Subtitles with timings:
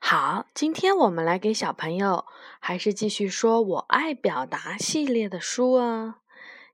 [0.00, 2.26] 好，今天我们来给小朋友
[2.58, 6.20] 还是继续说我爱表达系列的书啊。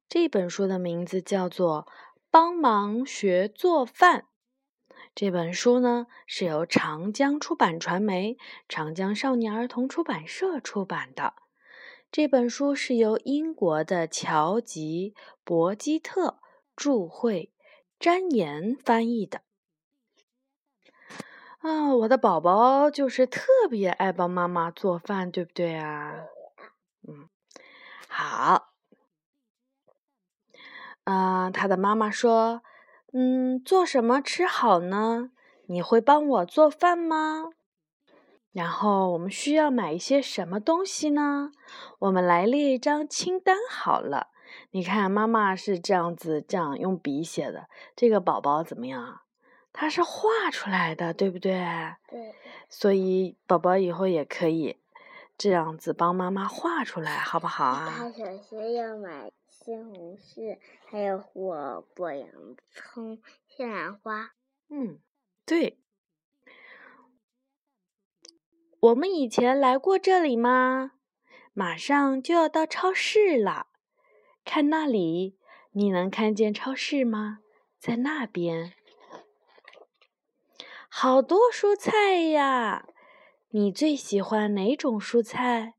[0.09, 1.87] 这本书的名字叫做
[2.31, 4.21] 《帮忙学做饭》。
[5.15, 8.37] 这本书呢是由长江出版传媒、
[8.69, 11.35] 长江少年儿童出版社出版的。
[12.13, 16.39] 这本书是由英国的乔吉·伯基特
[16.77, 17.51] 著绘，
[17.99, 19.46] 詹岩翻译的。
[21.67, 26.15] 啊，我的宝宝就是特别爱帮妈妈做饭，对不对啊？
[27.09, 27.29] 嗯，
[28.07, 28.69] 好。
[31.03, 32.63] 啊，他的妈妈说
[33.13, 35.31] ：“嗯，做什么吃好呢？
[35.67, 37.51] 你会帮我做饭吗？
[38.53, 41.51] 然后我们需要买一些什么东西呢？
[41.99, 44.29] 我们来列一张清单好了。
[44.71, 47.69] 你看，妈妈是这样子，这样用笔写的。
[47.97, 49.23] 这个宝宝怎么样？
[49.77, 51.53] 他是画出来的，对不对？
[52.09, 52.35] 对。
[52.69, 54.79] 所以宝宝以后也可以
[55.39, 57.95] 这样子帮妈妈画出来，好不好啊？
[57.97, 59.31] 他首先要买。
[59.49, 62.31] 西红柿，还有火锅、洋
[62.71, 64.31] 葱、西兰花。
[64.69, 65.01] 嗯，
[65.45, 65.81] 对。
[68.79, 70.93] 我们以前来过这里吗？
[71.53, 73.67] 马上就要到超市了。
[74.45, 75.37] 看那里，
[75.73, 77.41] 你能看见超市吗？
[77.81, 78.73] 在那边，
[80.99, 82.89] 好多蔬菜呀！
[83.51, 85.75] 你最喜欢哪种蔬菜？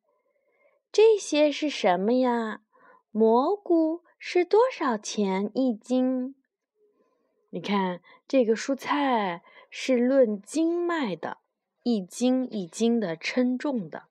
[0.92, 2.62] 这些是什么呀？
[3.10, 6.36] 蘑菇是多少钱一斤？
[7.50, 11.40] 你看，这个蔬菜是论斤卖的，
[11.82, 14.04] 一斤一斤的称重的。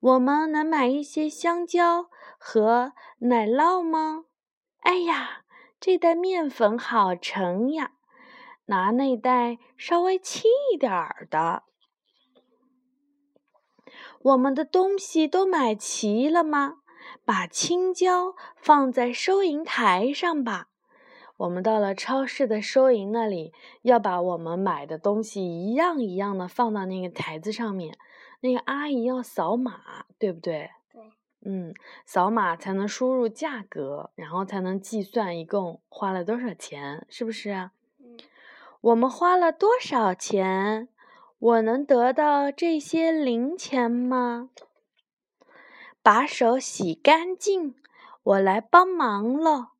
[0.00, 4.24] 我们能买一些香蕉和奶酪吗？
[4.80, 5.44] 哎呀，
[5.78, 7.92] 这袋面粉好沉呀，
[8.66, 11.64] 拿那袋稍微轻一点儿的。
[14.22, 16.78] 我们的东西都买齐了吗？
[17.24, 20.68] 把青椒放在收银台上吧。
[21.36, 27.96] 我们到了超市的收银那里，要把我们买的东西一样一样的放到那个台子上面。
[28.40, 30.70] 那个阿姨要扫码，对不对？
[30.92, 31.02] 对。
[31.44, 37.72] 嗯，扫码才能输入价格，然后才能计算一共花了多少钱，是不是啊？
[38.86, 40.88] 我们花了多少钱？
[41.40, 44.50] 我能得到这些零钱吗？
[46.04, 47.74] 把手洗干净，
[48.22, 49.72] 我来帮忙了。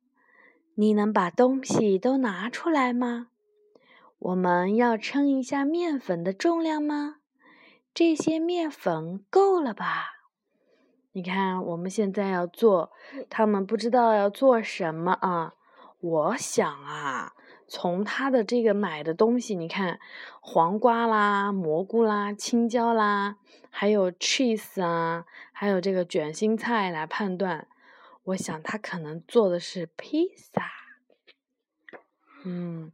[0.75, 3.27] 你能把东西都拿出来吗？
[4.19, 7.15] 我们要称一下面粉的重量吗？
[7.93, 10.17] 这些面粉够了吧？
[11.13, 12.91] 你看，我们现在要做，
[13.29, 15.53] 他们不知道要做什么啊？
[16.01, 17.31] 我想啊。
[17.67, 19.99] 从他的这个买的东西，你看
[20.39, 23.37] 黄瓜啦、蘑菇啦、青椒啦，
[23.69, 27.67] 还有 cheese 啊，还有这个卷心菜来判断，
[28.23, 30.71] 我想他可能做的是披萨。
[32.45, 32.93] 嗯，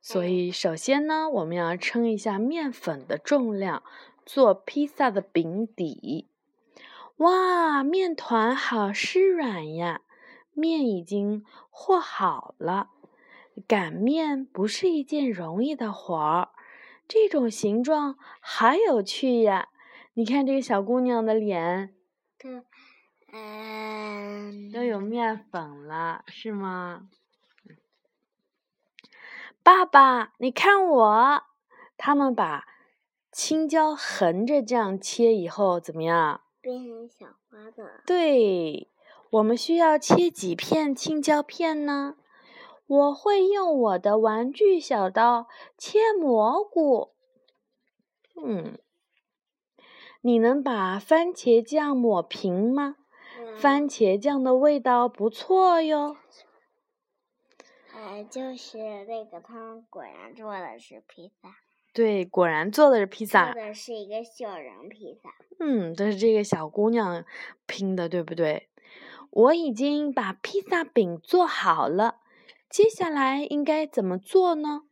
[0.00, 3.84] 所以首先呢，我们要称一下面粉的重量，
[4.26, 6.26] 做披萨的饼底。
[7.18, 10.00] 哇，面团好湿软呀，
[10.52, 12.90] 面已经和好了。
[13.66, 16.50] 擀面不是一件容易的活儿，
[17.08, 19.68] 这种形状好有趣呀！
[20.14, 21.94] 你看这个小姑娘的脸，
[22.38, 22.62] 对，
[23.32, 27.08] 嗯，都有面粉了，是吗？
[29.62, 31.42] 爸爸，你看我，
[31.96, 32.66] 他们把
[33.32, 36.42] 青椒横着这样切以后怎么样？
[36.60, 38.02] 变成小花的。
[38.04, 38.90] 对，
[39.30, 42.16] 我们需要切几片青椒片呢？
[42.88, 47.12] 我会用我的玩具小刀切蘑菇。
[48.44, 48.78] 嗯，
[50.22, 52.96] 你能把番茄酱抹平吗？
[53.56, 56.16] 番茄酱的味道不错哟。
[57.94, 61.50] 呃，就是那个，他果然做的是披萨。
[61.92, 63.52] 对，果然做的是披萨。
[63.52, 65.30] 做的是一个小人披萨。
[65.60, 67.24] 嗯，这是这个小姑娘
[67.66, 68.68] 拼的，对不对？
[69.30, 72.20] 我已经把披萨饼做好了。
[72.70, 74.82] 接下来应该怎么做呢？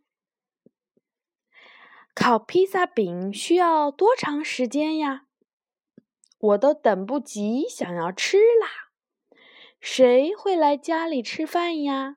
[2.15, 5.27] 烤披萨饼需要多长时间呀？
[6.39, 8.91] 我都等不及，想要吃啦！
[9.81, 12.17] 谁会来家里吃饭呀？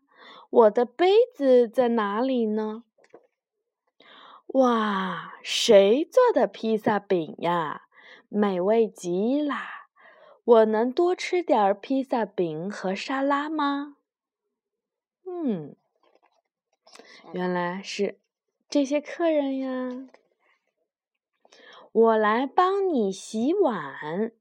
[0.49, 2.83] 我的杯子在哪里呢？
[4.47, 7.83] 哇，谁做的披萨饼呀？
[8.29, 9.87] 美味极啦！
[10.43, 13.97] 我能多吃点披萨饼和沙拉吗？
[15.31, 15.75] 嗯，
[17.33, 18.19] 原来是
[18.67, 20.09] 这些客人呀。
[21.91, 24.31] 我来帮你洗碗。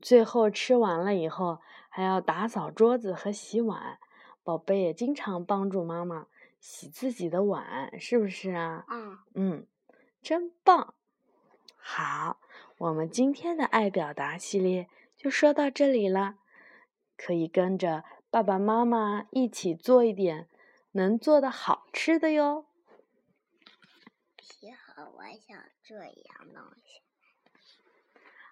[0.00, 3.98] 最后吃完了以后，还要打扫桌子和洗碗。
[4.42, 6.26] 宝贝也经常帮助妈妈
[6.60, 8.84] 洗自己的碗，是不是啊？
[8.88, 9.66] 嗯嗯，
[10.22, 10.94] 真棒。
[11.76, 12.40] 好，
[12.78, 16.36] 我们今天的爱表达系列就说到这里了。
[17.16, 18.04] 可以跟着
[18.36, 20.46] 爸爸妈妈一起做一点
[20.92, 22.66] 能做的好吃的哟。
[24.60, 27.00] 以后我想这样东西。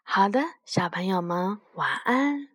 [0.03, 2.54] 好的，小朋友们晚安。